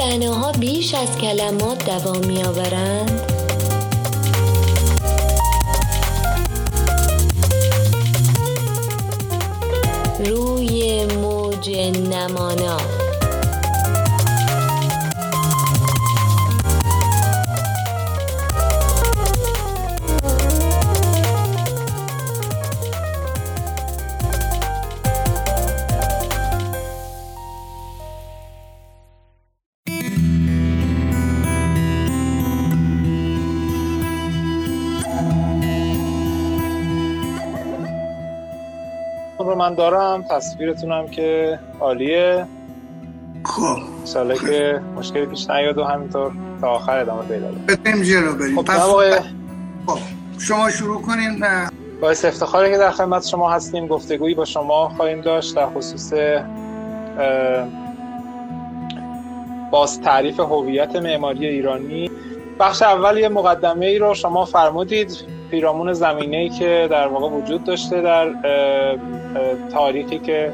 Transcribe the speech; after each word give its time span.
بناها 0.00 0.52
بیش 0.52 0.94
از 0.94 1.18
کلمات 1.18 1.84
دوام 1.84 2.26
میآورند. 2.26 3.20
روی 10.26 11.06
موج 11.06 11.70
نمانا. 12.10 12.99
من 39.60 39.74
دارم 39.74 40.24
تصویرتونم 40.30 41.08
که 41.08 41.58
عالیه. 41.80 42.46
خب. 43.44 43.78
ساله 44.04 44.38
که 44.38 44.80
مشکلی 44.96 45.26
پیش 45.26 45.50
نیاد 45.50 45.78
و 45.78 45.84
همینطور 45.84 46.32
تا 46.60 46.68
آخر 46.68 46.98
ادامه 46.98 47.22
پیدا 47.22 47.48
بریم 47.84 48.02
جلو 48.02 48.34
بریم. 48.34 48.56
خب 48.56 48.64
پس 48.64 48.80
خب 49.86 49.98
شما 50.38 50.70
شروع 50.70 51.02
کنیم 51.02 51.40
باعث 52.00 52.24
افتخاره 52.24 52.70
که 52.70 52.78
در 52.78 52.90
خدمت 52.90 53.26
شما 53.26 53.50
هستیم 53.50 53.86
گفتگویی 53.86 54.34
با 54.34 54.44
شما 54.44 54.88
خواهیم 54.88 55.20
داشت 55.20 55.56
در 55.56 55.66
خصوص 55.66 56.12
باز 59.70 60.00
تعریف 60.00 60.40
هویت 60.40 60.96
معماری 60.96 61.46
ایرانی. 61.46 62.10
بخش 62.60 62.82
اول 62.82 63.18
یه 63.18 63.28
مقدمه 63.28 63.86
ای 63.86 63.98
رو 63.98 64.14
شما 64.14 64.44
فرمودید. 64.44 65.39
پیرامون 65.50 65.92
زمینه 65.92 66.36
ای 66.36 66.48
که 66.48 66.88
در 66.90 67.08
واقع 67.08 67.28
وجود 67.28 67.64
داشته 67.64 68.00
در 68.00 68.30
تاریخی 69.72 70.18
که 70.18 70.52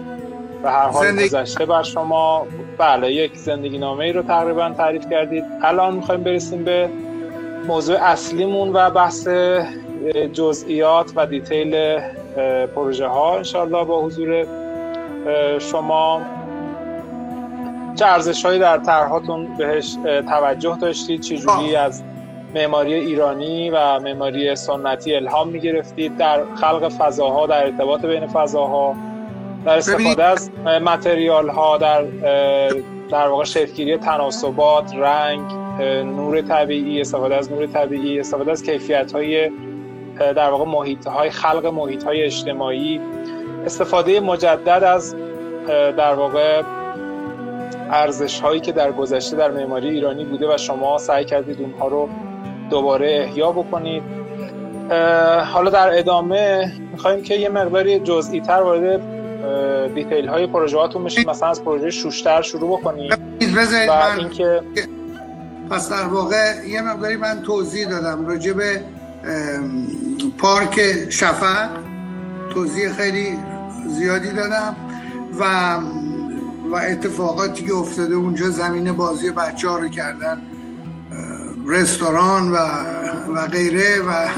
به 0.63 0.71
هر 0.71 0.89
حال 0.89 1.07
زندگی... 1.07 1.29
گذشته 1.29 1.67
بر 1.67 1.83
شما. 1.83 2.47
بله 2.79 3.13
یک 3.13 3.37
زندگی 3.37 3.79
نامه 3.79 4.05
ای 4.05 4.13
رو 4.13 4.23
تقریبا 4.23 4.71
تعریف 4.71 5.11
کردید. 5.11 5.45
الان 5.63 5.95
می‌خوایم 5.95 6.23
برسیم 6.23 6.65
به 6.65 6.89
موضوع 7.67 7.97
اصلیمون 8.03 8.73
و 8.73 8.91
بحث 8.91 9.29
جزئیات 10.33 11.13
و 11.17 11.27
دیتیل 11.27 11.99
پروژه 12.75 13.07
ها 13.07 13.37
انشاءالله 13.37 13.85
با 13.85 14.03
حضور 14.03 14.47
شما 15.59 16.23
چه 17.95 18.07
ارزش 18.07 18.45
هایی 18.45 18.59
در 18.59 18.79
طرحاتون 18.79 19.57
بهش 19.59 19.97
توجه 20.29 20.77
داشتید؟ 20.81 21.21
چجوری 21.21 21.77
از 21.77 22.03
معماری 22.57 22.95
ایرانی 22.95 23.71
و 23.71 23.99
معماری 24.01 24.57
سنتی 24.57 25.15
الهام 25.15 25.49
می‌گرفتید 25.49 26.17
در 26.17 26.45
خلق 26.55 26.89
فضاها 26.89 27.47
در 27.47 27.65
ارتباط 27.65 28.05
بین 28.05 28.27
فضاها 28.27 28.97
در 29.65 29.79
استفاده 29.79 30.25
از 30.25 30.51
متریال 30.67 31.49
ها 31.49 31.79
در 31.79 32.03
در 33.11 33.29
واقع 33.29 33.45
شکلگیری 33.45 33.97
تناسبات 33.97 34.95
رنگ 34.95 35.53
نور 36.05 36.41
طبیعی 36.41 37.01
استفاده 37.01 37.34
از 37.34 37.53
نور 37.53 37.67
طبیعی 37.67 38.21
استفاده 38.21 38.51
از 38.51 38.62
کیفیت 38.62 39.12
های 39.12 39.51
در 40.19 40.51
واقع 40.51 40.65
محیط 40.65 41.07
های 41.07 41.31
خلق 41.31 41.67
محیط 41.67 42.05
های 42.05 42.23
اجتماعی 42.23 43.01
استفاده 43.67 44.21
مجدد 44.21 44.84
از 44.84 45.17
در 45.97 46.15
واقع 46.15 46.62
ارزش 47.91 48.41
هایی 48.41 48.61
که 48.61 48.73
در 48.73 48.93
گذشته 48.93 49.37
در 49.37 49.51
معماری 49.51 49.89
ایرانی 49.89 50.25
بوده 50.25 50.55
و 50.55 50.57
شما 50.57 50.99
سعی 50.99 51.25
کردید 51.25 51.61
اونها 51.61 51.89
رو 51.89 52.09
دوباره 52.71 53.27
احیا 53.28 53.53
بکنید. 53.53 54.03
حالا 55.53 55.71
در 55.71 55.99
ادامه 55.99 56.72
می‌خوایم 56.93 57.22
که 57.22 57.34
یه 57.34 57.49
مقداری 57.49 57.99
جزئی 57.99 58.41
تر 58.41 58.62
وارد 58.62 59.00
دیتیل 59.94 60.28
های 60.28 60.47
پروژه 60.47 60.78
هاتون 60.78 61.05
بشید 61.05 61.31
مثلا 61.31 61.49
از 61.49 61.65
پروژه 61.65 61.91
شوشتر 61.91 62.43
شروع 62.43 62.78
بکنید 62.78 63.19
و 63.88 63.93
اینکه 64.19 64.60
پس 65.71 65.91
در 65.91 66.05
واقع 66.05 66.53
یه 66.69 66.82
مقداری 66.82 67.16
من 67.16 67.43
توضیح 67.43 67.88
دادم 67.88 68.26
راجع 68.26 68.53
به 68.53 68.81
پارک 70.38 70.81
شفق. 71.10 71.69
توضیح 72.55 72.93
خیلی 72.93 73.38
زیادی 73.88 74.32
دادم 74.32 74.76
و 75.41 75.44
و 76.71 76.75
اتفاقاتی 76.75 77.65
که 77.65 77.75
افتاده 77.75 78.15
اونجا 78.15 78.49
زمین 78.49 78.93
بازی 78.93 79.31
بچه 79.31 79.69
ها 79.69 79.78
رو 79.78 79.88
کردن. 79.88 80.43
رستوران 81.66 82.53
و 82.53 82.56
و 83.34 83.47
غیره 83.47 84.00
و 84.00 84.28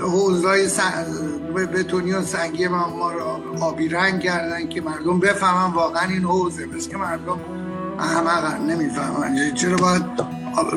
حوزهای 0.00 0.68
بتونی 1.74 2.12
و 2.12 2.22
سنگی 2.22 2.68
ما, 2.68 2.88
ما 2.88 3.12
رو 3.12 3.40
آبی 3.60 3.88
رنگ 3.88 4.20
کردن 4.20 4.68
که 4.68 4.80
مردم 4.80 5.20
بفهمن 5.20 5.74
واقعا 5.74 6.08
این 6.08 6.22
حوزه 6.22 6.66
بس 6.66 6.88
که 6.88 6.96
مردم 6.96 7.40
احمقن 7.98 8.62
نمی‌فهمن. 8.70 9.54
چرا 9.54 9.76
باید 9.76 10.02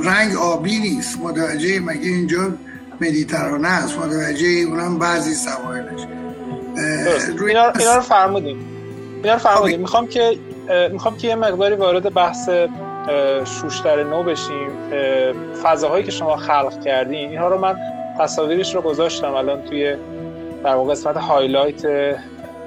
رنگ 0.03 0.35
آبی 0.35 0.79
نیست؟ 0.79 1.19
متوجه 1.19 1.79
مگه 1.79 2.09
اینجا 2.09 2.53
مدیترانه 3.01 3.67
است؟ 3.67 3.97
متوجه 3.97 4.47
اونم 4.47 4.99
بعضی 4.99 5.33
سواحلش 5.33 6.01
اینا, 7.47 7.71
اینا 7.79 7.95
رو 7.95 8.01
فرمودیم. 8.01 8.57
اینا 9.23 9.33
رو 9.33 9.39
فرمودیم. 9.39 9.79
می‌خوام 9.79 10.07
که 10.07 10.39
می‌خوام 10.91 11.17
که 11.17 11.27
یه 11.27 11.35
مقداری 11.35 11.75
وارد 11.75 12.13
بحث 12.13 12.49
شوشتر 13.45 14.03
نو 14.03 14.23
بشیم. 14.23 14.69
فضاهایی 15.63 16.03
که 16.03 16.11
شما 16.11 16.35
خلق 16.35 16.83
کردین 16.83 17.29
اینها 17.29 17.47
رو 17.47 17.57
من 17.57 17.77
تصاویرش 18.19 18.75
رو 18.75 18.81
گذاشتم. 18.81 19.33
الان 19.33 19.61
توی 19.61 19.95
در 20.63 20.75
واقع 20.75 20.91
قسمت 20.91 21.17
هایلایت 21.17 21.85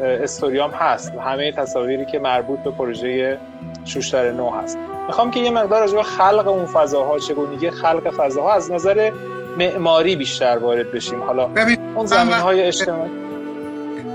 استوریام 0.00 0.71
هست. 0.71 1.12
همه 1.12 1.53
تصاویری 1.53 2.06
که 2.06 2.19
مربوط 2.19 2.59
به 2.59 2.71
پروژه 2.71 3.39
شوشتر 3.84 4.33
نو 4.33 4.50
هست. 4.50 4.78
می‌خوام 5.06 5.31
که 5.31 5.41
یه 5.41 5.50
مقدار 5.50 5.81
راجع 5.81 5.95
به 5.95 6.03
خلق 6.03 6.49
اون 6.49 6.66
فضاها 6.66 7.19
چگونگی 7.19 7.71
خلق 7.71 8.11
فضاها 8.11 8.53
از 8.53 8.72
نظر 8.72 9.12
معماری 9.59 10.16
بیشتر 10.16 10.59
وارد 10.59 10.93
بشیم. 10.93 11.22
حالا 11.22 11.51
اون 11.95 12.06
زمین 12.06 12.34
های 12.34 12.62
اجتماعی 12.62 13.11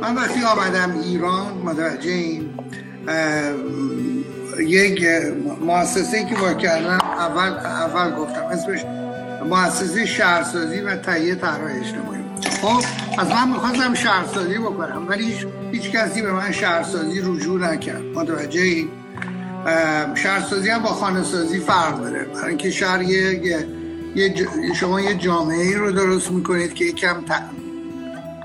من 0.01 0.15
وقتی 0.15 0.39
آمدم 0.43 0.99
ایران 1.03 1.51
متوجه 1.65 2.11
این 2.11 2.49
یک 4.59 5.05
مؤسسه 5.61 6.25
که 6.25 6.35
با 6.35 6.53
کردم 6.53 6.97
اول 7.05 7.49
اول 7.65 8.15
گفتم 8.15 8.43
اسمش 8.43 8.85
مؤسسه 9.49 10.05
شهرسازی 10.05 10.79
و 10.79 10.95
تهیه 10.95 11.35
طرح 11.35 11.63
اجتماعی 11.63 12.19
خب 12.61 12.83
از 13.19 13.29
من 13.29 13.49
می‌خواستم 13.49 13.93
شهرسازی 13.93 14.57
بکنم 14.57 15.05
ولی 15.07 15.23
هیچ, 15.23 15.45
هیچ 15.71 15.91
کسی 15.91 16.21
به 16.21 16.31
من 16.31 16.51
شهرسازی 16.51 17.21
رجوع 17.21 17.71
نکرد. 17.71 18.01
متوجه 18.15 18.61
این؟ 18.61 18.87
شهرسازی 20.15 20.69
هم 20.69 20.81
با 20.83 20.89
خانه 20.89 21.23
سازی 21.23 21.59
فرق 21.59 22.01
داره. 22.01 22.23
برای 22.23 22.49
اینکه 22.49 22.71
شهر 22.71 23.01
یه, 23.01 23.65
شما 24.75 25.01
یه 25.01 25.15
جامعه 25.15 25.61
ای 25.61 25.73
رو 25.73 25.91
درست 25.91 26.31
می‌کنید 26.31 26.73
که 26.73 26.85
یکم 26.85 27.13
ت... 27.13 27.31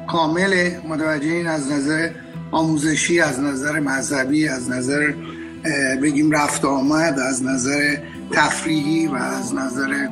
کامله. 0.07 0.81
متوجه 0.89 1.29
این 1.29 1.47
از 1.47 1.73
نظر 1.73 2.11
آموزشی 2.51 3.21
از 3.21 3.41
نظر 3.41 3.81
مذهبی 3.81 4.49
از 4.49 4.71
نظر 4.71 5.13
بگیم 6.03 6.31
رفت 6.31 6.65
آمد 6.65 7.19
از 7.19 7.43
نظر 7.43 7.97
تفریحی 8.33 9.07
و 9.07 9.15
از 9.15 9.55
نظر 9.55 10.09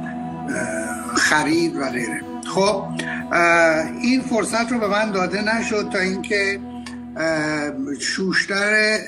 خرید 1.17 1.77
و 1.77 1.89
غیره. 1.89 2.21
خب 2.55 2.85
این 4.03 4.21
فرصت 4.21 4.73
رو 4.73 4.79
به 4.79 4.89
من 4.89 5.11
داده 5.11 5.57
نشد 5.57 5.89
تا 5.93 5.99
اینکه 5.99 6.61
شوشتر 8.01 8.99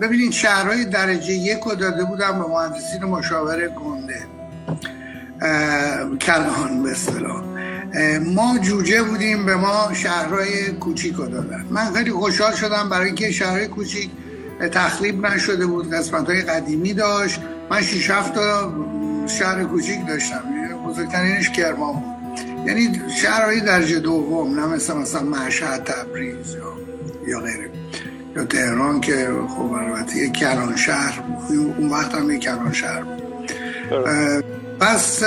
ببینید 0.00 0.32
شهرهای 0.32 0.84
درجه 0.84 1.32
یک 1.32 1.60
رو 1.60 1.74
داده 1.74 2.04
بودم 2.04 2.38
به 2.38 2.48
مهندسین 2.48 3.04
مشاور 3.04 3.68
گنده 3.68 4.26
کلان 6.20 6.82
به 6.82 6.90
اصطلاح. 6.90 7.44
ما 8.34 8.58
جوجه 8.58 9.02
بودیم 9.02 9.46
به 9.46 9.56
ما 9.56 9.90
شهرهای 9.94 10.72
کوچیک 10.72 11.14
رو 11.14 11.26
دادن. 11.26 11.66
من 11.70 11.94
خیلی 11.94 12.10
خوشحال 12.10 12.54
شدم 12.54 12.88
برای 12.88 13.06
اینکه 13.06 13.32
شهرهای 13.32 13.68
کوچیک 13.68 14.10
تخریب 14.60 15.26
نشده 15.26 15.66
بود 15.66 15.90
قسمت 15.94 16.30
های 16.30 16.42
قدیمی 16.42 16.94
داشت. 16.94 17.40
من 17.70 17.82
شیش 17.82 18.10
هفت 18.10 18.34
تا 18.34 18.72
شهر 19.26 19.64
کوچیک 19.64 20.06
داشتم 20.08 20.42
بزرگترینش 20.86 21.50
کرمان 21.50 21.92
بود. 21.92 22.16
یعنی 22.66 23.00
شهرهای 23.22 23.60
درجه 23.60 23.98
دوم 23.98 24.60
نه 24.60 24.66
مثل 24.66 24.96
مثلا 24.96 25.22
مشهد 25.22 25.84
تبریز 25.84 26.54
یا 26.54 26.72
یا 27.26 27.40
غیره. 27.40 27.70
یا 28.36 28.44
تهران 28.44 29.00
که 29.00 29.28
خب 29.48 29.72
البته 29.72 30.16
یک 30.16 30.32
کلان 30.32 30.76
شهر 30.76 31.22
اون 31.78 31.88
وقت 31.90 32.14
هم 32.14 32.30
یک 32.30 32.40
کلان 32.40 32.72
شهر 32.72 33.02
بود. 33.02 33.52
پس 34.80 35.22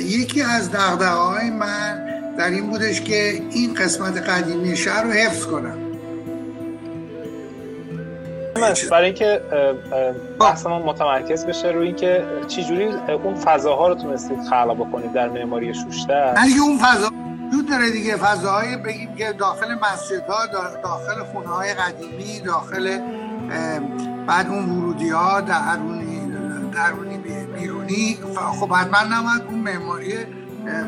یکی 0.00 0.42
از 0.42 0.70
دقدقه 0.70 1.08
های 1.08 1.50
من 1.50 2.04
در 2.38 2.50
این 2.50 2.70
بودش 2.70 3.00
که 3.00 3.42
این 3.50 3.74
قسمت 3.74 4.16
قدیمی 4.16 4.76
شهر 4.76 5.02
رو 5.02 5.10
حفظ 5.10 5.44
کنم. 5.44 5.87
برای 8.90 9.04
اینکه 9.04 9.40
بحثمون 10.40 10.82
متمرکز 10.82 11.46
بشه 11.46 11.68
روی 11.68 11.86
اینکه 11.86 12.24
چجوری 12.48 12.88
اون 13.24 13.34
فضاها 13.34 13.88
رو 13.88 13.94
تونستید 13.94 14.42
خلق 14.50 14.74
بکنید 14.74 15.12
در 15.12 15.28
معماری 15.28 15.74
شوشتر. 15.74 16.34
اگه 16.36 16.62
اون 16.62 16.78
فضا 16.78 17.10
وجود 17.48 17.68
داره 17.70 17.90
دیگه. 17.90 18.16
فضاهای 18.16 18.76
بگیم 18.76 19.14
که 19.14 19.32
داخل 19.32 19.74
مسجدها 19.74 20.46
داخل 20.82 21.24
خونه 21.32 21.48
های 21.48 21.74
قدیمی 21.74 22.40
داخل 22.40 22.98
بعد 24.26 24.48
اون 24.48 24.70
ورودی 24.70 25.10
ها 25.10 25.40
درونی 25.40 26.32
درونی 26.74 27.18
بیرونی. 27.58 28.18
خب 28.60 28.72
حتما 28.72 29.16
نماید 29.16 29.42
اون 29.50 29.58
معماری 29.58 30.14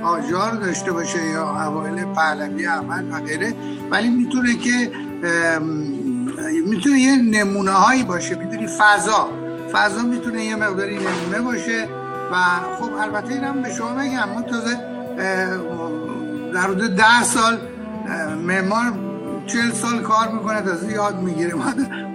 آجار 0.05 0.53
داشته 0.53 0.93
باشه 0.93 1.27
یا 1.27 1.67
اوایل 1.67 2.05
پهلوی 2.05 2.67
اول 2.67 3.05
و 3.13 3.21
غیره. 3.27 3.55
ولی 3.91 4.09
می‌تونه 4.09 4.57
که 4.57 4.91
می‌تونه 6.67 6.99
یه 6.99 7.17
نمونه 7.17 7.71
هایی 7.71 8.03
باشه. 8.03 8.35
می‌دونی 8.35 8.67
فضا. 8.67 9.29
فضا 9.73 10.03
می‌تونه 10.03 10.45
یه 10.45 10.57
مقداری 10.57 10.99
نمونه 10.99 11.41
باشه 11.41 11.89
و 12.33 12.37
خب 12.81 12.93
البته 12.93 13.33
اینم 13.33 13.63
به 13.63 13.73
شما 13.75 13.95
بگم 13.95 14.29
من 14.29 14.43
تازه 14.43 14.77
در 16.55 16.61
حدود 16.61 16.97
ده 16.97 17.23
سال 17.23 17.59
معمار 18.47 18.93
چل 19.47 19.73
سال 19.73 20.01
کار 20.01 20.29
می‌کنه 20.29 20.61
تازه 20.61 20.93
یاد 20.93 21.21
می‌گیره 21.23 21.55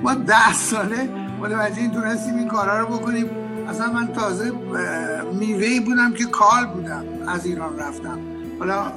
ما 0.04 0.13
ده 0.13 0.54
ساله 0.54 1.10
متوجه 1.39 1.77
این 1.77 1.92
تونستیم 1.92 2.36
این 2.36 2.48
کارا 2.48 2.80
رو 2.80 2.88
بکنیم. 2.88 3.30
اصلا 3.69 3.92
من 3.92 4.07
تازه 4.07 4.51
میوهی 5.33 5.80
بودم 5.80 6.13
که 6.13 6.25
کال 6.25 6.66
بودم 6.66 7.04
از 7.27 7.45
ایران 7.45 7.80
رفتم. 7.80 8.19
حالا 8.60 8.86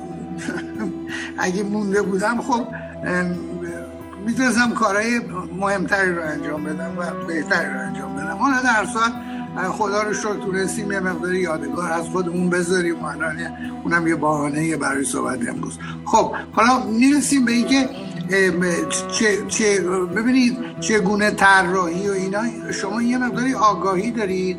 اگه 1.39 1.63
مونده 1.63 2.03
بودم 2.03 2.41
خب 2.41 2.67
می‌تونستم 4.29 4.71
کارهای 4.71 5.21
مهمتری 5.61 6.15
رو 6.15 6.23
انجام 6.23 6.65
بدم 6.65 6.99
و 6.99 7.27
بهتری 7.27 7.75
رو 7.75 7.81
انجام 7.81 8.17
بدم. 8.17 8.37
حالا 8.37 8.63
در 8.63 8.87
سال 8.95 9.11
خدا 9.71 10.03
رو 10.03 10.15
شکر 10.15 10.35
تونستیم 10.35 10.93
یه 10.93 11.01
مقدار 11.01 11.35
یادگار 11.35 11.93
از 11.93 12.05
خودمون 12.05 12.51
بذاریم 12.51 12.97
اونم 13.85 14.07
یه 14.07 14.17
بحانه 14.17 14.77
برای 14.77 15.05
صحبت 15.05 15.49
امروز. 15.49 15.79
خب 16.05 16.35
حالا 16.53 16.83
می‌رسیم 16.87 17.45
به 17.45 17.53
اینکه 17.53 17.89
چه, 19.13 19.47
چه 19.49 19.81
ببینید 20.17 20.81
چگونه 20.81 21.31
طراحی 21.31 22.09
و 22.09 22.13
اینا. 22.13 22.73
شما 22.73 23.03
یه 23.03 23.19
مقداری 23.19 23.55
آگاهی 23.55 24.11
دارید. 24.11 24.59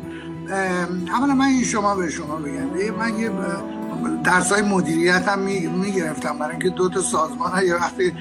اولا 1.14 1.34
من 1.34 1.44
این 1.44 1.64
شما 1.64 1.94
به 1.94 2.10
شما 2.10 2.36
بگم. 2.36 2.96
من 2.98 3.18
یه 3.18 3.30
درس 4.24 4.52
های 4.52 4.62
مدیریت 4.62 5.28
هم 5.28 5.38
می‌گرفتم. 5.78 6.38
برای 6.38 6.50
اینکه 6.50 6.68
دو 6.68 6.88
تا 6.88 7.00
سازمان 7.00 7.66
یه 7.66 7.74
وقتی 7.74 8.12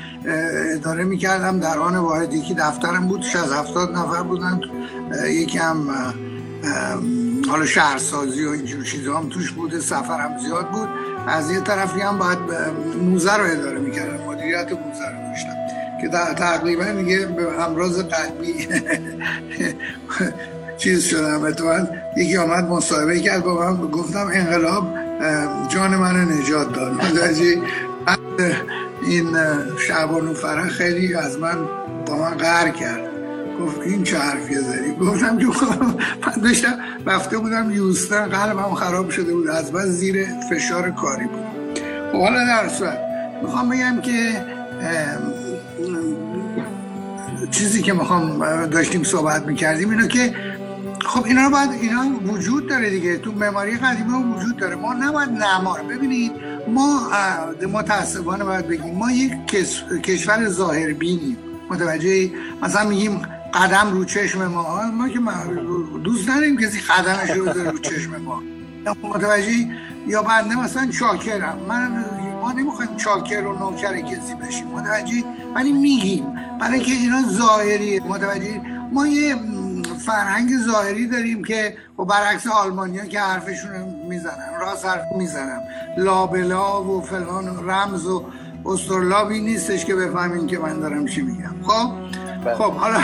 اداره 0.76 1.04
می‌کردم 1.04 1.60
در 1.60 1.80
آن 1.80 1.96
واحد 1.96 2.34
یکی 2.34 2.54
دفترم 2.54 3.08
بود 3.08 3.22
60 3.22 3.52
70 3.54 3.92
نفر 3.92 4.24
بودن. 4.24 4.62
یکی 5.28 5.58
هم 5.58 5.88
حالا 7.50 7.66
شهرسازی 7.66 8.46
و 8.46 8.50
اینجور 8.50 8.84
چیزا 8.84 9.18
هم 9.18 9.30
توش 9.30 9.52
بوده 9.52 9.80
سفرم 9.80 10.38
زیاد 10.38 10.70
بود. 10.72 10.90
از 11.28 11.52
یه 11.52 11.60
طرفی 11.60 12.02
هم 12.02 12.18
باید 12.18 12.40
موزه 13.02 13.38
رو 13.38 13.44
اداره 13.44 13.80
می‌کردم 13.80 14.24
مدیریت 14.24 14.72
موزه 14.72 15.10
رو 15.10 15.30
داشتم. 15.30 15.56
که 16.02 16.10
تقریبا 16.36 16.84
دیگه 16.84 17.26
به 17.26 17.64
امراض 17.64 18.00
قلبی 18.00 18.68
چیز 20.78 21.04
شدم. 21.04 21.44
اتفاقا 21.44 21.88
یکی 22.18 22.38
آمد 22.38 22.64
مصاحبه 22.64 23.20
کرد 23.20 23.44
با 23.44 23.72
من 23.72 23.92
گفتم 23.92 24.30
انقلاب 24.34 24.99
جان 25.70 25.96
من 25.96 26.32
نجات 26.32 26.74
داد. 26.74 26.94
متوجه 26.94 27.62
این 29.08 29.38
شعبان 29.88 30.34
فرح 30.34 30.68
خیلی 30.68 31.16
از 31.16 31.40
من 31.40 31.58
با 32.06 32.18
من 32.18 32.38
قهر 32.38 32.70
کرد. 32.70 33.10
گفت 33.62 33.82
این 33.82 34.04
چه 34.04 34.18
حرفی 34.18 34.56
زدی 34.56 34.92
گفتم 35.02 35.38
که 35.38 35.46
من 35.46 35.96
داشتم 36.44 36.76
رفته 37.06 37.38
بودم 37.38 37.72
یوستن 37.72 38.26
قلبم 38.26 38.76
خراب 38.76 39.10
شده 39.10 39.34
بود. 39.34 39.48
از 39.48 39.72
بس 39.72 39.86
زیر 39.86 40.26
فشار 40.50 40.92
کاری 40.92 41.26
بود. 41.26 41.46
خب 42.12 42.18
حالا 42.18 42.46
در 42.46 42.70
صورت 42.70 43.00
می‌خوام 43.44 43.70
بگم 43.70 44.02
که 44.02 44.46
چیزی 47.52 47.82
که 47.82 47.94
می‌خوام 47.94 48.66
داشتیم 48.66 49.04
صحبت 49.04 49.46
می‌کردیم 49.48 49.90
اینو 49.90 50.08
که 50.08 50.34
خب 51.06 51.26
اینا 51.26 51.44
رو 51.44 51.50
باید 51.50 51.72
اینا 51.72 52.34
وجود 52.34 52.68
داره 52.68 52.90
دیگه. 52.90 53.18
تو 53.18 53.32
معماری 53.32 53.78
قدیمی 53.78 54.12
هم 54.12 54.34
وجود 54.34 54.58
داره. 54.58 54.76
ما 54.76 54.94
نباید 54.94 55.30
نمار 55.30 55.82
ببینید 55.82 56.32
ما 56.68 57.12
متاسفانه 57.74 58.44
باید 58.44 58.68
بگیم 58.68 58.96
ما 58.96 59.12
یک 59.12 59.46
کشور 60.04 60.50
ظاهر 60.50 60.94
بینیم 60.94 61.38
متوجه 61.70 62.32
مثلا 62.62 62.90
میگیم 62.90 63.22
قدم 63.54 63.92
رو 63.92 64.06
چشم 64.06 64.48
ما. 64.48 64.92
ما 64.92 65.10
که 65.10 65.20
دوست 66.04 66.30
نداریم 66.30 66.58
کسی 66.58 66.80
قدمش 66.80 67.30
رو 67.30 67.46
رو 67.46 67.78
چشم 67.78 68.22
ما. 68.22 68.42
متوجه؟ 69.04 69.68
یا 70.08 70.24
بعد 70.24 70.48
مثلا 70.54 70.88
چاکرم. 70.88 71.58
من 71.70 72.06
ما 72.42 72.52
نمی‌خوایم 72.52 72.96
چاکر 72.96 73.42
و 73.42 73.60
نوکر 73.60 74.00
کسی 74.00 74.34
بشیم. 74.36 74.68
متوجه؟ 74.68 75.24
ولی 75.56 75.72
میگیم. 75.72 76.26
برای 76.62 76.80
که 76.80 76.92
اینا 76.92 77.22
ظاهری 77.30 78.00
متوجه؟ 78.00 78.62
ما 78.94 79.08
یه 79.08 79.36
فرهنگ 79.98 80.50
ظاهری 80.72 81.08
داریم 81.08 81.44
که 81.44 81.78
و 82.00 82.02
خب 82.04 82.10
برعکس 82.10 82.48
آلمانیا 82.48 83.06
که 83.06 83.20
حرفشون 83.20 83.72
می‌زنن 84.10 84.60
راست 84.62 84.86
حرف 84.86 85.06
می‌زنم. 85.18 85.62
لابلا 85.98 86.84
و 86.84 87.02
فلان 87.02 87.70
رمل 87.70 88.06
و 88.06 88.26
اسطرلابی 88.66 89.40
نیستش 89.40 89.86
که 89.86 89.96
بفهمین 89.96 90.48
که 90.48 90.60
من 90.60 90.80
دارم 90.80 91.06
چی 91.06 91.22
میگم. 91.22 91.56
خب؟ 91.64 91.92
بله. 92.46 92.56
خب 92.56 92.74
حالا 92.74 93.00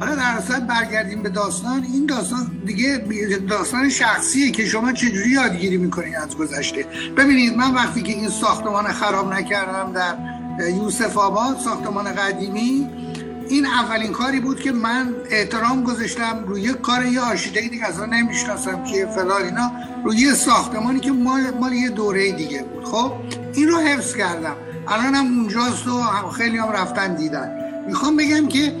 حالا 0.00 0.14
در 0.14 0.34
اصل 0.38 0.60
برگردیم 0.60 1.22
به 1.22 1.28
داستان. 1.28 1.82
این 1.92 2.06
داستان 2.06 2.50
دیگه 2.66 3.02
داستان 3.48 3.88
شخصیه 3.88 4.50
که 4.50 4.66
شما 4.66 4.92
چجوری 4.92 5.30
یادگیری 5.30 5.76
می‌کنید 5.76 6.14
از 6.14 6.36
گذشته؟ 6.36 6.86
ببینید 7.16 7.56
من 7.56 7.74
وقتی 7.74 8.02
که 8.02 8.12
این 8.12 8.28
ساختمان 8.28 8.84
خراب 8.84 9.32
نکردم 9.32 9.92
در 9.92 10.68
یوسف 10.68 11.16
آباد 11.18 11.58
ساختمان 11.58 12.12
قدیمی 12.12 12.88
این 13.48 13.66
اولین 13.66 14.12
کاری 14.12 14.40
بود 14.40 14.60
که 14.60 14.72
من 14.72 15.14
احترام 15.30 15.84
گذاشتم 15.84 16.44
روی 16.46 16.62
یک 16.62 16.80
کار 16.80 17.04
یه 17.04 17.20
آرشیتکتی 17.20 17.68
دیگه 17.68 17.86
اصلا 17.86 18.06
نمی‌شناسم 18.06 18.84
که 18.84 19.06
فلان 19.06 19.42
اینا 19.42 19.72
روی 20.04 20.16
یه 20.16 20.32
ساختمانی 20.32 21.00
که 21.00 21.12
مال, 21.12 21.50
مال 21.60 21.72
یه 21.72 21.88
دوره 21.88 22.32
دیگه 22.32 22.62
بود. 22.62 22.84
خب 22.84 23.12
این 23.54 23.68
رو 23.68 23.78
حفظ 23.78 24.14
کردم. 24.14 24.56
الان 24.88 25.14
هم 25.14 25.26
اونجاست 25.26 25.86
و 25.88 26.02
خیلی 26.30 26.58
هم 26.58 26.68
رفتن 26.72 27.14
دیدن. 27.14 27.50
می‌خوام 27.86 28.16
بگم 28.16 28.48
که 28.48 28.72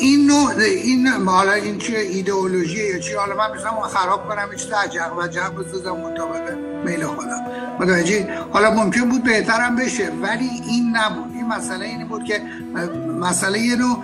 این 0.00 0.26
نوع 0.26 0.52
این 0.58 1.06
حالا 1.06 1.52
این 1.52 1.78
چه 1.78 1.98
ایدئولوژیه 1.98 2.84
یا 2.84 2.98
چی 2.98 3.14
حالا 3.14 3.36
من 3.36 3.50
می‌خوام 3.52 3.82
خراب 3.82 4.28
کنم 4.28 4.48
چیز 4.56 4.72
عجق 4.72 5.18
و 5.18 5.26
جق 5.26 5.54
بسازم 5.54 5.96
مطابق 5.96 6.58
میل 6.84 7.04
خودم. 7.04 7.40
متوجه 7.80 8.28
حالا 8.50 8.70
ممکن 8.70 9.08
بود 9.08 9.24
بهترم 9.24 9.76
بشه 9.76 10.12
ولی 10.22 10.50
این 10.68 10.96
نبود. 10.96 11.35
مسئله 11.46 11.84
اینی 11.84 12.04
بود 12.04 12.24
که 12.24 12.40
مسئله 13.20 13.76
نوع 13.76 13.98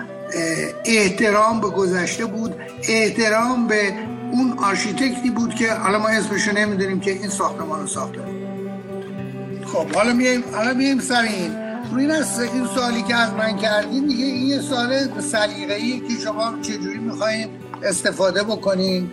احترام 0.84 1.60
به 1.60 1.68
گذشته 1.68 2.24
بود. 2.24 2.54
احترام 2.88 3.66
به 3.66 3.92
اون 4.32 4.58
آرشیتکتی 4.58 5.30
بود 5.30 5.54
که 5.54 5.72
حالا 5.72 5.98
ما 5.98 6.08
اسمشو 6.08 6.52
نمی‌دونیم 6.52 7.00
که 7.00 7.10
این 7.10 7.28
ساختمان 7.28 7.80
رو 7.80 7.86
ساخته. 7.86 8.18
بود 8.18 9.64
خب 9.64 9.94
حالا 9.94 10.12
میایم 10.12 10.44
حالا 10.52 10.74
میایم 10.74 11.00
سر 11.00 11.22
این 11.22 11.50
روی 11.92 12.12
این 12.52 12.66
سوالی 12.74 13.02
که 13.02 13.14
از 13.14 13.32
من 13.32 13.56
کردین 13.56 14.06
دیگه 14.06 14.24
این 14.24 14.46
یه 14.46 14.60
سال 14.60 15.20
سلیقه‌ای 15.20 16.00
که 16.00 16.14
شما 16.24 16.54
چجوری 16.62 16.98
می‌خواین 16.98 17.48
استفاده 17.82 18.42
بکنین؟ 18.42 19.10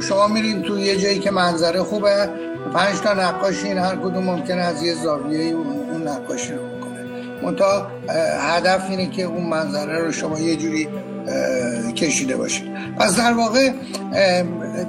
شما 0.00 0.26
میرین 0.26 0.62
تو 0.62 0.78
یه 0.78 0.96
جایی 0.96 1.18
که 1.18 1.30
منظره 1.30 1.82
خوبه 1.82 2.28
پنج 2.74 3.00
تا 3.00 3.14
نقاشین 3.14 3.78
هر 3.78 3.96
کدوم 3.96 4.24
ممکنه 4.24 4.60
از 4.60 4.82
یه 4.82 4.94
زاویه 4.94 5.56
اون 5.92 6.08
نقاشی 6.08 6.52
رو 6.52 6.58
بکنه 6.58 6.98
منتها 7.42 7.86
هدف 8.40 8.90
اینه 8.90 9.10
که 9.10 9.22
اون 9.22 9.46
منظره 9.46 9.98
رو 9.98 10.12
شما 10.12 10.40
یه 10.40 10.56
جوری 10.56 10.88
کشیده 11.96 12.36
باشید. 12.36 12.68
پس 12.98 13.16
در 13.16 13.32
واقع 13.32 13.70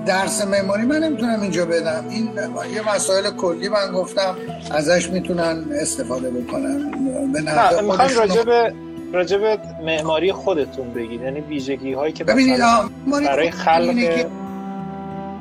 درس 0.06 0.46
معماری 0.46 0.86
من 0.86 1.04
نمی‌تونم 1.04 1.42
اینجا 1.42 1.66
بدم. 1.66 2.06
این 2.10 2.30
یه 2.74 2.96
مسائل 2.96 3.32
کلی 3.32 3.70
من 3.70 3.92
گفتم 3.92 4.36
ازش 4.72 5.10
می‌تونن 5.10 5.66
استفاده 5.82 6.30
بکنن. 6.30 6.92
به 7.34 7.42
نحوه 7.42 8.14
راجب 8.14 8.74
راجب 9.14 9.60
معماری 9.86 10.32
خودتون 10.32 10.94
بگید. 10.94 11.22
یعنی 11.22 11.40
ویژگی 11.40 11.94
هایی 11.94 12.14
که 12.14 12.24
ببینید 12.24 12.60
برای 13.08 13.52
خلق 13.52 14.26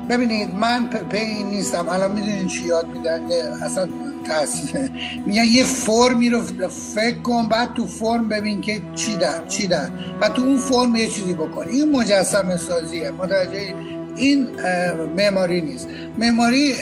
ببینید 0.09 0.55
من 0.55 0.89
پی 0.89 1.43
نیستم. 1.43 1.89
الان 1.89 2.11
می‌دونین 2.11 2.47
چی 2.47 2.65
یاد 2.65 2.87
میدن؟ 2.87 3.21
اصلا 3.63 3.87
تاثیر 4.27 4.91
میگن 5.25 5.43
یه 5.43 5.63
فرمی 5.63 6.29
رو 6.29 6.41
فکر 6.95 7.19
کن 7.21 7.47
بعد 7.47 7.73
تو 7.73 7.87
فرم 7.87 8.29
ببین 8.29 8.61
که 8.61 8.81
چی 8.95 9.15
در 9.15 9.47
چی 9.47 9.67
در. 9.67 9.89
و 10.21 10.29
تو 10.29 10.41
اون 10.41 10.57
فرم 10.57 10.95
یه 10.95 11.07
چیزی 11.07 11.33
بکن. 11.33 11.67
این 11.69 11.91
مجسمه 11.91 12.57
سازیه 12.57 13.11
متوجه 13.11 13.73
این 14.15 14.47
معماری 15.17 15.61
نیست. 15.61 15.87
معماری 16.17 16.73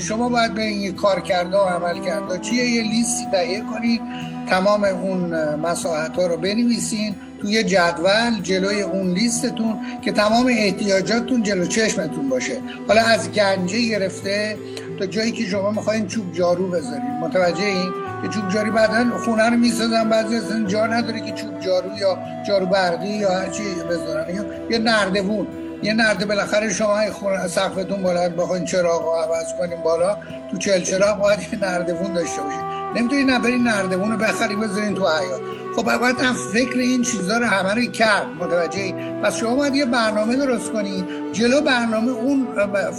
شما 0.00 0.28
باید 0.28 0.54
به 0.54 0.62
این 0.62 0.94
کار 0.94 1.20
کرده 1.20 1.56
و 1.56 1.60
عمل 1.60 2.04
کرده. 2.04 2.38
چیه؟ 2.38 2.70
یه 2.70 2.82
لیستی 2.82 3.24
تهیه 3.32 3.62
کنید 3.72 4.00
تمام 4.48 4.84
اون 4.84 5.54
مساحت 5.54 6.16
ها 6.16 6.26
رو 6.26 6.36
بنویسین. 6.36 7.14
توی 7.40 7.64
جدول 7.64 8.40
جلوی 8.42 8.82
اون 8.82 9.10
لیستتون 9.10 9.78
که 10.02 10.12
تمام 10.12 10.46
احتیاجاتتون 10.46 11.42
جلو 11.42 11.66
چشمتون 11.66 12.28
باشه. 12.28 12.56
حالا 12.88 13.00
از 13.02 13.32
گنجه 13.32 13.80
گرفته 13.80 14.56
تا 14.98 15.06
جایی 15.06 15.32
که 15.32 15.44
شما 15.44 15.70
می‌خواین 15.70 16.06
چوب 16.06 16.32
جارو 16.32 16.68
بذارین. 16.68 17.10
متوجه 17.20 17.64
این؟ 17.64 17.90
که 18.22 18.28
چوب 18.28 18.48
جاری 18.48 18.70
بعدا 18.70 19.18
خونه 19.18 19.50
رو 19.50 19.56
می‌سازن 19.56 20.08
بعضی 20.08 20.36
اصلا 20.36 20.66
جا 20.66 20.86
نداره 20.86 21.20
که 21.20 21.32
چوب 21.32 21.60
جارو 21.60 21.98
یا 21.98 22.18
جارو 22.48 22.66
برقی 22.66 23.08
یا 23.08 23.30
هر 23.30 23.48
چی 23.48 23.62
بذارن. 23.90 24.44
یه 24.70 24.78
نردبون. 24.78 25.46
یه 25.82 25.94
نرده 25.94 26.26
بالاخره 26.26 26.72
شما 26.72 27.10
خونه 27.12 27.48
سقفتون 27.48 28.02
بالا 28.02 28.28
بخواین 28.28 28.64
چراغ 28.64 29.02
رو 29.02 29.10
عوض 29.10 29.54
کنیم 29.58 29.82
بالا 29.82 30.16
تو 30.50 30.58
چل 30.58 30.80
چراغ 30.80 31.18
باید 31.18 31.40
یه 31.52 31.58
نردبون 31.58 32.12
داشته 32.12 32.42
باشید 32.42 32.60
نمی‌تونی 32.96 33.24
نبری 33.24 33.58
نردبون 33.58 34.12
رو 34.12 34.18
بخری 34.18 34.56
بذارین 34.56 34.94
تو 34.94 35.08
حیات 35.08 35.40
خب 35.76 35.98
باید 35.98 36.20
هم 36.20 36.34
فکر 36.52 36.78
این 36.78 37.02
چیزها 37.02 37.38
رو 37.38 37.46
همه 37.46 37.74
رو 37.74 37.92
کرد 37.92 38.26
متوجه 38.40 38.92
پس 39.22 39.36
شما 39.36 39.56
باید 39.56 39.74
یه 39.74 39.84
برنامه 39.84 40.36
درست 40.36 40.72
کنید 40.72 41.04
جلو 41.32 41.60
برنامه 41.60 42.10
اون 42.10 42.46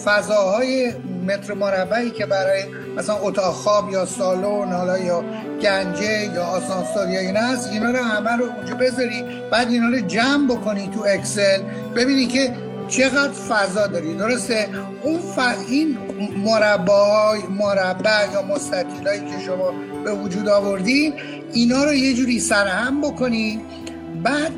فضاهای 0.05 0.93
متر 1.27 1.53
مربعی 1.53 2.11
که 2.11 2.25
برای 2.25 2.63
مثلا 2.97 3.15
اتاق 3.15 3.53
خواب 3.53 3.89
یا 3.89 4.05
سالن 4.05 4.71
حالا 4.71 4.97
یا 4.97 5.23
گنجه 5.61 6.33
یا 6.35 6.43
آسانسور 6.43 7.09
یا 7.09 7.19
این 7.19 7.35
هست 7.35 7.71
اینا 7.71 7.91
رو 7.91 7.97
همه 7.97 8.31
رو 8.31 8.45
اونجا 8.57 8.75
بذاری 8.75 9.25
بعد 9.51 9.67
اینا 9.67 9.87
رو 9.87 9.99
جمع 9.99 10.47
بکنی 10.47 10.89
تو 10.93 11.03
اکسل. 11.07 11.61
ببینی 11.95 12.27
که 12.27 12.53
چقدر 12.87 13.31
فضا 13.31 13.87
داری؟ 13.87 14.13
درسته؟ 14.13 14.69
اون 15.03 15.19
ف... 15.19 15.39
این 15.67 15.97
مربع 16.45 17.47
مربع 17.49 18.31
یا 18.33 18.41
مستطیلایی 18.41 19.19
که 19.19 19.39
شما 19.45 19.73
به 20.03 20.13
وجود 20.13 20.47
آوردی 20.47 21.13
اینا 21.53 21.83
رو 21.83 21.93
یه 21.93 22.13
جوری 22.13 22.39
سرهم 22.39 23.01
بکنی 23.01 23.61
بعد 24.23 24.51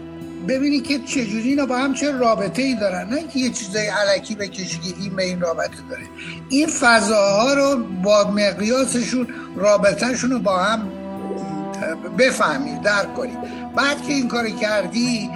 ببینی 0.48 0.80
که 0.80 1.00
چجوری 1.00 1.50
اینا 1.50 1.66
با 1.66 1.78
هم 1.78 1.94
چه 1.94 2.12
رابطه 2.12 2.62
ای 2.62 2.76
دارن. 2.76 3.10
نه 3.10 3.28
که 3.28 3.40
یه 3.40 3.50
چیزای 3.50 3.88
علکی 3.88 4.36
بکشی 4.36 4.80
که 4.80 5.02
این 5.02 5.16
به 5.16 5.24
این 5.24 5.42
رابطه 5.42 5.78
داره. 5.90 6.04
این 6.50 6.68
فضاها 6.68 7.54
رو 7.54 7.84
با 8.04 8.32
مقیاسشون 8.32 9.28
رابطهشون 9.56 10.32
رو 10.32 10.40
با 10.40 10.58
هم 10.58 10.92
بفهمی 12.18 12.80
درک 12.84 13.14
کنی. 13.14 13.38
بعد 13.76 14.02
که 14.08 14.14
این 14.14 14.28
کار 14.28 14.50
کردی 14.50 15.30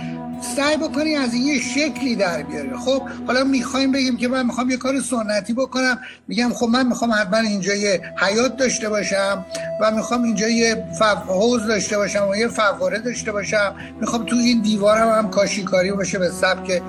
سعی 0.56 0.78
بکنی 0.78 1.16
از 1.16 1.34
این 1.34 1.44
یه 1.44 1.60
شکلی 1.60 2.16
در 2.16 2.44
بیاره 2.44 2.78
خب 2.78 3.02
حالا 3.28 3.44
می‌خوایم 3.44 3.92
بگیم 3.92 4.18
که 4.18 4.28
من 4.28 4.46
می‌خوام 4.46 4.70
یه 4.70 4.78
کار 4.78 5.02
سنتی 5.02 5.54
بکنم. 5.54 6.00
میگم 6.28 6.50
خب 6.54 6.66
من 6.66 6.88
می‌خوام 6.88 7.12
حتما 7.12 7.38
اینجا 7.38 7.74
یه 7.74 8.02
حیات 8.18 8.58
داشته 8.58 8.90
باشم 8.90 9.46
و 9.82 9.92
می‌خوام 9.92 10.24
اینجا 10.24 10.50
یه 10.50 10.86
حوز 11.28 11.68
داشته 11.68 11.98
باشم 11.98 12.28
و 12.28 12.36
یه 12.36 12.48
فواره 12.48 13.00
داشته 13.00 13.32
باشم. 13.32 13.76
می‌خوام 14.02 14.26
تو 14.26 14.36
این 14.36 14.62
دیوارم 14.62 15.10
هم 15.10 15.30
کاشیکاری 15.30 15.92
باشه 15.92 16.20
به 16.20 16.30
سبک 16.30 16.82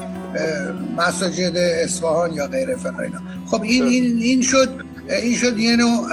مساجد 0.97 1.57
اصفهان 1.57 2.33
یا 2.33 2.47
غیره 2.47 2.77
اینا. 2.85 3.21
خب 3.47 3.63
این 3.63 3.85
این 3.85 4.19
این 4.19 4.43
شد 4.43 4.85
این 5.09 5.37
شد 5.37 5.59
یه 5.59 5.77
نوع 5.77 6.09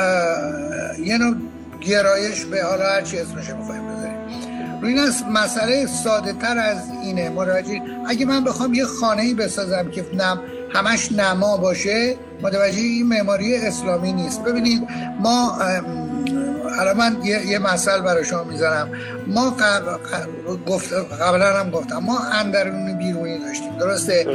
یه 1.06 1.18
نوع 1.18 1.36
گرایش 1.82 2.46
به 2.46 2.64
حالا 2.64 2.84
هر 2.84 3.02
چی 3.02 3.18
اسمش 3.18 3.52
بخوایم 3.52 3.91
این 4.88 5.00
مسئله 5.34 5.86
ساده 5.86 6.34
تر 6.34 6.58
از 6.58 6.78
اینه. 7.04 7.30
مراجعه 7.30 7.82
اگه 8.08 8.26
من 8.26 8.44
بخوام 8.44 8.74
یه 8.74 8.86
خانه 8.86 9.22
ای 9.22 9.34
بسازم 9.34 9.90
که 9.90 10.06
نم 10.14 10.42
همش 10.74 11.12
نما 11.12 11.58
باشه 11.58 12.16
متوجه 12.42 12.80
این 12.80 13.08
معماری 13.08 13.56
اسلامی 13.56 14.14
نیست. 14.14 14.44
ببینید 14.44 14.88
ما 15.20 15.60
حالا 16.82 16.94
من 16.94 17.18
یه, 17.24 17.48
یه 17.48 17.60
مسئله 17.60 18.02
برای 18.02 18.26
شما 18.26 18.44
می‌ذارم. 18.44 18.92
ما 19.28 19.56
گفت 20.68 20.94
قبلا 20.94 21.60
هم 21.60 21.70
گفتم 21.70 21.98
ما 21.98 22.20
اندرون 22.20 22.98
بیرونی 22.98 23.40
داشتیم 23.40 23.78
درسته, 23.78 24.26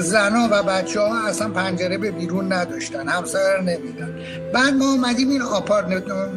زنا 0.00 0.48
و 0.50 0.62
بچه 0.62 1.00
ها 1.00 1.26
اصلا 1.26 1.48
پنجره 1.48 1.98
به 1.98 2.10
بیرون 2.10 2.52
نداشتن 2.52 3.08
همسایه 3.08 3.60
نمیدن 3.60 4.14
بعد 4.54 4.74
ما 4.74 4.92
آمدیم 4.92 5.30
این 5.30 5.42
آپارت 5.42 5.86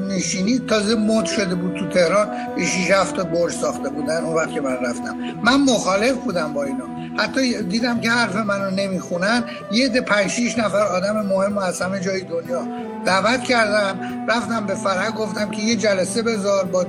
نشینی 0.09 0.59
تازه 0.59 0.95
مد 0.95 1.25
شده 1.25 1.55
بود 1.55 1.75
تو 1.75 1.89
تهران 1.89 2.27
به 2.55 2.65
6 2.65 2.91
هفت 2.91 3.15
برج 3.15 3.53
ساخته 3.53 3.89
بودن 3.89 4.23
اون 4.23 4.35
وقت 4.35 4.51
که 4.51 4.61
من 4.61 4.73
رفتم. 4.73 5.15
من 5.43 5.61
مخالف 5.61 6.13
بودم 6.13 6.53
با 6.53 6.63
اینا. 6.63 6.98
حتی 7.19 7.63
دیدم 7.63 8.01
که 8.01 8.09
حرف 8.09 8.35
منو 8.35 8.71
نمی‌خونن. 8.71 9.43
یه 9.71 9.89
ده 9.89 10.01
5 10.01 10.55
نفر 10.57 10.81
آدم 10.81 11.25
مهم 11.25 11.57
از 11.57 11.81
همه 11.81 11.99
جای 11.99 12.21
دنیا. 12.21 12.67
دعوت 13.05 13.43
کردم 13.43 13.99
رفتم 14.29 14.65
به 14.65 14.75
فرح 14.75 15.11
گفتم 15.11 15.51
که 15.51 15.61
یه 15.61 15.75
جلسه 15.75 16.21
بذار 16.21 16.65
با 16.65 16.85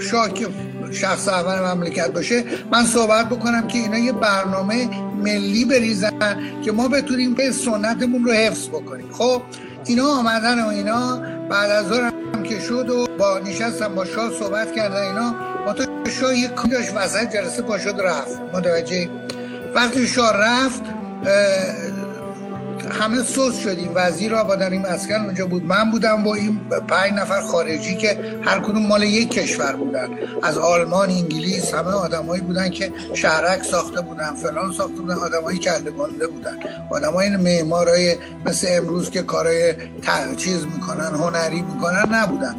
شاک 0.00 0.46
شخص 0.92 1.28
اول 1.28 1.74
مملکت 1.74 2.10
باشه 2.12 2.44
من 2.72 2.84
صحبت 2.84 3.28
بکنم 3.28 3.66
که 3.66 3.78
اینا 3.78 3.98
یه 3.98 4.12
برنامه 4.12 4.88
ملی 5.22 5.64
بریزن 5.64 6.36
که 6.64 6.72
ما 6.72 6.88
بتونیم 6.88 7.34
به 7.34 7.52
سنتمون 7.52 8.24
رو 8.24 8.32
حفظ 8.32 8.68
بکنیم. 8.68 9.12
خب 9.12 9.42
اینا 9.86 10.06
آمدن 10.06 10.64
و 10.64 10.68
اینا 10.68 11.16
بعد 11.50 11.70
از 11.70 11.92
هم 11.92 12.42
که 12.42 12.60
شد 12.60 12.90
و 12.90 13.06
با 13.18 13.38
نشستم 13.38 13.94
با 13.94 14.04
شاه 14.04 14.30
صحبت 14.38 14.72
کردن 14.72 15.02
اینا 15.02 15.34
با 15.66 15.72
تو 15.72 15.84
شاه 16.10 16.38
یک 16.38 16.50
داشت 16.70 16.96
وسط 16.96 17.32
جلسه 17.32 17.62
پا 17.62 17.78
شد 17.78 18.00
رفت. 18.00 18.40
متوجه؟ 18.54 19.23
وقتی 19.74 20.06
شاه 20.06 20.36
رفت 20.36 20.82
همه 23.00 23.22
سوس 23.22 23.58
شدیم. 23.58 23.90
وزیر 23.94 24.34
آبادانی 24.34 24.78
مسکن 24.78 25.14
اونجا 25.14 25.46
بود. 25.46 25.64
من 25.64 25.90
بودم 25.90 26.22
با 26.22 26.34
این 26.34 26.60
پنج 26.88 27.12
نفر 27.12 27.40
خارجی 27.40 27.96
که 27.96 28.18
هر 28.42 28.60
کدوم 28.60 28.86
مال 28.86 29.02
یک 29.02 29.30
کشور 29.30 29.72
بودن. 29.72 30.08
از 30.42 30.58
آلمان 30.58 31.10
انگلیس 31.10 31.74
همه 31.74 31.90
آدمایی 31.90 32.42
بودن 32.42 32.70
که 32.70 32.92
شهرک 33.14 33.62
ساخته 33.62 34.00
بودن 34.00 34.34
فلان 34.34 34.72
ساخته 34.72 34.94
بودن 34.94 35.14
آدمایی 35.14 35.58
کلده 35.58 35.90
گنده 35.90 36.26
بودن. 36.26 36.56
آدمای 36.90 37.36
معمارای 37.36 38.16
مثل 38.46 38.66
امروز 38.70 39.10
که 39.10 39.22
کارای 39.22 39.74
چیز 40.36 40.64
می‌کنن 40.64 41.14
هنری 41.14 41.62
می‌کنن 41.62 42.14
نبودن. 42.14 42.56